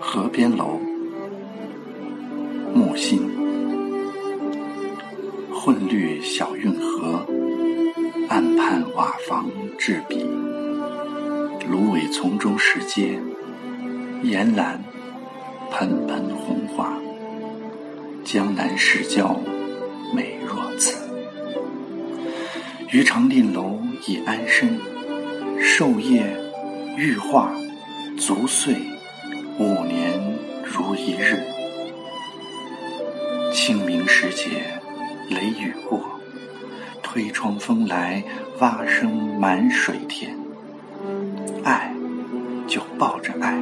[0.00, 0.80] 河边楼，
[2.74, 3.30] 木心。
[5.52, 7.26] 混绿小运河，
[8.28, 10.24] 岸畔瓦房执笔。
[11.68, 13.18] 芦苇丛中石阶，
[14.22, 14.82] 岩兰
[15.72, 16.96] 盆盆红花。
[18.24, 19.40] 江南市郊
[20.14, 20.96] 美若此。
[22.92, 24.78] 余长令楼已安身，
[25.60, 26.36] 寿夜
[26.96, 27.52] 玉化
[28.18, 28.74] 足岁，
[29.58, 30.18] 五年
[30.64, 31.44] 如一日。
[33.52, 34.62] 清明时节。
[35.28, 36.00] 雷雨过，
[37.02, 38.22] 推窗风来，
[38.60, 40.34] 蛙声满水田。
[41.64, 41.92] 爱，
[42.66, 43.58] 就抱着爱，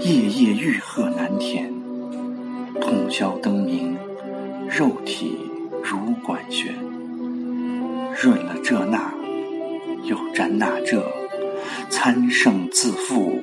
[0.00, 1.70] 夜夜欲壑难填。
[2.80, 3.98] 通宵灯明，
[4.70, 5.36] 肉体
[5.82, 6.72] 如管弦。
[8.16, 9.12] 润了这那，
[10.04, 11.04] 又沾那这，
[11.90, 13.42] 参圣自负，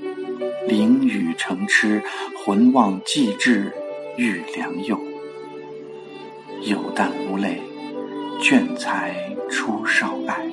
[0.68, 2.02] 淋雨成痴，
[2.46, 3.72] 魂忘既至，
[4.18, 5.00] 欲良友。
[6.62, 7.62] 有淡无泪，
[8.42, 9.16] 倦才
[9.50, 10.46] 出少爱。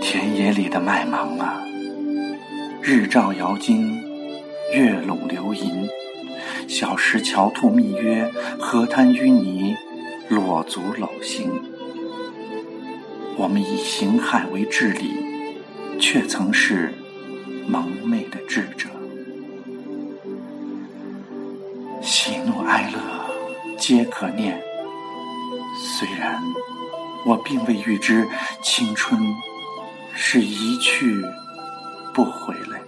[0.00, 1.62] 田野里的麦芒啊，
[2.82, 4.02] 日照摇金，
[4.72, 5.88] 月笼流银。
[6.68, 9.74] 小石桥兔密约，河滩淤泥，
[10.28, 11.50] 裸足搂行。
[13.42, 15.12] 我们以形骸为至理，
[15.98, 16.94] 却曾是
[17.66, 18.88] 蒙昧的智者。
[22.00, 23.00] 喜怒哀乐。
[23.76, 24.62] 皆可念。
[25.76, 26.40] 虽然
[27.26, 28.28] 我并未预知
[28.62, 29.20] 青春
[30.14, 31.20] 是一去
[32.14, 32.81] 不回来。